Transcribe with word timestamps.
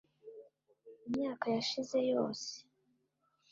imyaka 1.07 1.45
yashize 1.55 1.97
yose 2.11 2.51